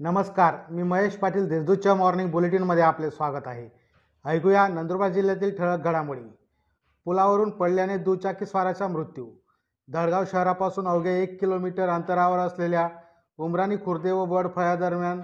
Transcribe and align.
नमस्कार 0.00 0.54
मी 0.70 0.82
महेश 0.82 1.16
पाटील 1.16 1.48
देशदूतच्या 1.48 1.94
मॉर्निंग 1.94 2.30
बुलेटिनमध्ये 2.30 2.82
आपले 2.82 3.10
स्वागत 3.10 3.46
आहे. 3.46 3.68
ऐकूया 4.24 4.66
नंदुरबार 4.68 5.12
जिल्ह्यातील 5.12 5.56
ठळक 5.58 5.84
घडामोडी. 5.84 6.20
पुलावरून 7.04 7.50
पडल्याने 7.50 7.96
दुचाकीस्वाराचा 7.98 8.88
मृत्यू. 8.88 9.26
दळगाव 9.88 10.24
शहरापासून 10.32 10.88
अवघ्या 10.88 11.16
एक 11.16 11.40
किलोमीटर 11.40 11.88
अंतरावर 11.88 12.38
असलेल्या 12.38 12.88
उमराणी 13.38 13.76
खुर्दे 13.76 14.10
व 14.10 14.24
बडफळ्यादरम्यान 14.24 15.22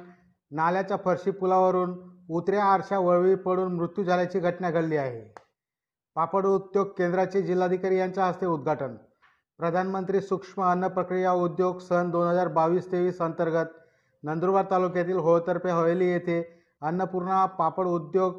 नाल्याच्या 0.51 0.97
फरशी 0.97 1.31
पुलावरून 1.31 1.95
उतऱ्या 2.31 2.65
आरशा 2.65 2.99
वळवी 2.99 3.35
पडून 3.35 3.75
मृत्यू 3.75 4.05
झाल्याची 4.05 4.41
घटना 4.41 4.71
घडली 4.71 4.97
आहे. 4.97 5.35
पापड 6.15 6.47
उद्योग 6.47 6.87
केंद्राचे 6.87 7.43
जिल्हाधिकारी 7.43 7.99
यांच्या 7.99 8.27
हस्ते 8.27 8.47
उद्घाटन. 8.47 8.97
प्रधानमंत्री 9.59 10.21
सूक्ष्म 10.21 10.63
अन्न 10.63 10.89
प्रक्रिया 10.89 11.33
उद्योग 11.33 11.79
सन 11.79 12.11
दोन 12.11 12.27
हजार 12.29 12.49
बावीस 12.49 12.93
तेवीस 12.93 13.21
अंतर्गत 13.21 13.79
नंदुरबार 14.25 14.65
तालुक्यातील 14.71 15.17
होळतर्फे 15.17 15.71
हवेली 15.71 16.07
येथे 16.07 16.63
अन्नपूर्णा 16.81 17.47
पापड 17.47 17.87
उद्योग 17.87 18.33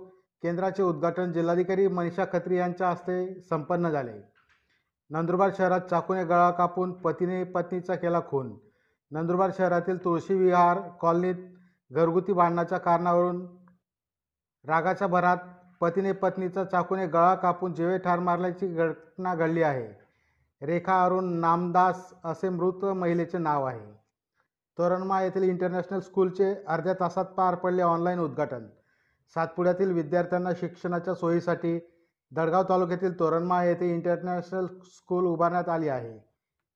केंद्राचे 0.43 0.83
उद्घाटन 0.83 1.31
जिल्हाधिकारी 1.33 1.87
मनीषा 1.87 2.25
खत्री 2.33 2.57
यांच्या 2.57 2.89
हस्ते 2.89 3.41
संपन्न 3.49 3.89
झाले. 3.89 4.11
नंदुरबार 5.09 5.49
शहरात 5.57 5.81
चाकूने 5.81 6.23
गळा 6.23 6.51
कापून 6.51 6.91
पतीने 6.91 7.43
पत्नीचा 7.43 7.95
केला 7.95 8.21
खून. 8.21 8.57
नंदुरबार 9.11 9.51
शहरातील 9.57 10.03
तुळशी 10.03 10.33
विहार 10.33 10.79
कॉलनीत 11.01 11.35
घरगुती 11.91 12.33
भांडणाच्या 12.33 12.77
कारणावरून 12.77 13.45
रागाच्या 14.67 15.07
भरात 15.07 15.37
पतीने 15.81 16.11
पत्नीचा 16.11 16.63
चाकूने 16.63 17.07
गळा 17.07 17.35
कापून 17.35 17.73
जीवे 17.73 17.97
ठार 17.97 18.19
मारल्याची 18.19 18.67
घटना 18.67 19.35
घडली 19.35 19.61
आहे. 19.61 19.87
रेखा 20.65 21.03
अरुण 21.05 21.25
नामदास 21.25 22.13
असे 22.23 22.49
मृत 22.49 22.85
महिलेचे 22.85 23.37
नाव 23.37 23.65
आहे. 23.65 24.02
तोरणमा 24.77 25.21
येथील 25.21 25.43
इंटरनॅशनल 25.43 25.99
स्कूलचे 25.99 26.53
अर्ध्या 26.67 26.93
तासात 26.99 27.25
पार 27.37 27.55
पडले 27.55 27.81
ऑनलाईन 27.81 28.19
उद्घाटन. 28.19 28.65
सातपुड्यातील 29.35 29.91
विद्यार्थ्यांना 29.91 30.49
शिक्षणाच्या 30.59 31.13
सोयीसाठी 31.15 31.79
दडगाव 32.31 32.63
तालुक्यातील 32.69 33.19
तोरणमा 33.19 33.63
येथे 33.63 33.93
इंटरनॅशनल 33.93 34.65
स्कूल 34.85 35.25
उभारण्यात 35.25 35.69
आली 35.69 35.87
आहे. 35.87 36.17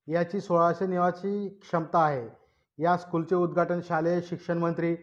याची 0.08 0.40
सोळाशे 0.40 0.86
निवासी 0.86 1.48
क्षमता 1.62 1.98
आहे. 1.98 2.28
या 2.78 2.96
स्कूलचे 2.96 3.34
उद्घाटन 3.34 3.80
शालेय 3.84 4.20
शिक्षण 4.22 4.58
मंत्री 4.58 4.94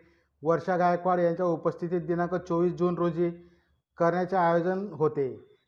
वर्षा 0.44 0.78
गायकवाड 0.78 1.20
यांच्या 1.20 1.46
उपस्थितीत 1.46 2.02
दिनांक 2.02 2.36
चोवीस 2.36 2.74
जून 2.74 2.98
रोजी 2.98 3.30
करण्याचे 3.98 4.36
आयोजन 4.36 4.88
होते. 4.92 5.28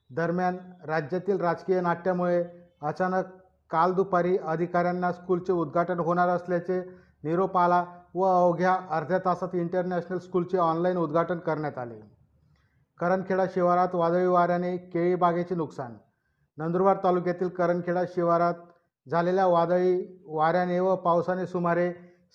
दरम्यान 0.09 0.57
राज्यातील 0.85 1.39
राजकीय 1.41 1.81
नाट्यामुळे 1.81 2.43
अचानक 2.81 3.25
काल 3.71 3.93
दुपारी 3.93 4.37
अधिकाऱ्यांना 4.37 5.11
स्कूलचे 5.11 5.53
उद्घाटन 5.53 5.99
होणार 5.99 6.29
असल्याचे 6.29 6.81
निरोप 7.23 7.57
आला 7.57 7.85
व 8.15 8.23
अवघ्या 8.23 8.77
अर्ध्या 8.89 9.17
तासात 9.17 9.55
इंटरनॅशनल 9.55 10.17
स्कूलचे 10.17 10.57
ऑनलाईन 10.57 10.97
उद्घाटन 10.97 11.37
करण्यात 11.37 11.77
आले. 11.77 11.99
करणखेडा 12.99 13.45
शिवारात 13.45 13.95
वादळी 13.95 14.25
वाऱ्याने 14.25 14.77
केळी 14.77 15.15
बागेचे 15.15 15.55
नुकसान. 15.55 15.93
नंदुरबार 16.57 16.97
तालुक्यातील 17.03 17.47
करणखेडा 17.47 18.03
शिवारात 18.05 18.53
झालेल्या 19.09 19.45
वादळी 19.47 20.23
वाऱ्याने 20.25 20.79
व 20.79 20.95
पावसाने 20.95 21.45
सुमारे 21.47 21.93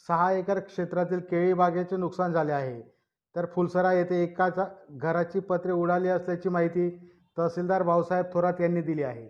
सहा 0.08 0.33
एकर 0.33 0.58
क्षेत्रातील 0.58 1.20
केळी 1.20 1.52
बागेचे 1.52 1.96
नुकसान 1.96 2.33
झाले 2.33 2.52
आहे. 2.52 2.80
तर 3.36 3.46
फुलसरा 3.46 3.92
येथे 3.92 4.22
एकाच 4.22 4.58
घराची 4.91 5.41
पत्रे 5.41 5.72
उडाली 5.72 6.08
असल्याची 6.08 6.48
माहिती 6.48 7.12
तहसीलदार 7.39 7.83
भाऊसाहेब 7.83 8.24
थोरात 8.33 8.61
यांनी 8.61 8.80
दिली 8.80 9.02
आहे. 9.02 9.28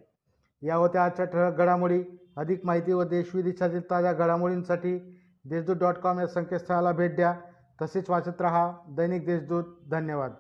या 0.63 0.77
होत्या 0.77 1.05
आजच्या 1.05 1.25
ठळक 1.25 1.55
घडामोडी. 1.55 2.03
अधिक 2.37 2.65
माहिती 2.65 2.93
व 2.93 3.03
देशविदेशातील 3.03 3.91
ताज्या 3.91 4.13
घडामोडींसाठी 4.13 5.19
देशदूत 5.45 5.77
डॉट 5.77 5.97
कॉम 5.97 6.21
या 6.21 6.27
संकेतस्थळाला 6.27 6.93
भेट 6.93 7.17
द्या. 7.17 7.35
तसेच 7.83 8.11
वाचत 8.11 8.41
रहा. 8.41 8.73
दैनिक 8.89 9.27
देशदूत. 9.27 9.65
धन्यवाद. 9.91 10.33